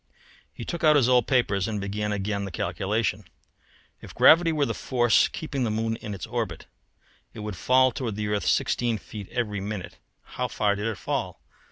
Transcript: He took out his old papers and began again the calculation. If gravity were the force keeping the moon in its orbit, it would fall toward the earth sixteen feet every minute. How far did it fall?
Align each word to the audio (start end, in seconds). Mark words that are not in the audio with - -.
He 0.51 0.65
took 0.65 0.83
out 0.83 0.95
his 0.95 1.07
old 1.07 1.27
papers 1.27 1.67
and 1.67 1.79
began 1.79 2.11
again 2.11 2.43
the 2.43 2.49
calculation. 2.49 3.23
If 4.01 4.15
gravity 4.15 4.51
were 4.51 4.65
the 4.65 4.73
force 4.73 5.27
keeping 5.27 5.63
the 5.63 5.69
moon 5.69 5.95
in 5.97 6.15
its 6.15 6.25
orbit, 6.25 6.65
it 7.35 7.41
would 7.41 7.55
fall 7.55 7.91
toward 7.91 8.15
the 8.15 8.29
earth 8.29 8.47
sixteen 8.47 8.97
feet 8.97 9.29
every 9.29 9.59
minute. 9.59 9.99
How 10.23 10.47
far 10.47 10.73
did 10.73 10.87
it 10.87 10.97
fall? 10.97 11.39